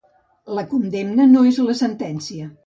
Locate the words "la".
0.59-0.63, 1.67-1.77